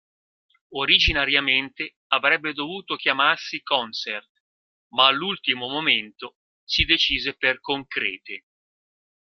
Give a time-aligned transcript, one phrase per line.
[0.71, 4.31] Originariamente avrebbe dovuto chiamarsi "Concert",
[4.95, 8.45] ma all'ultimo momento si decise per "Concrete".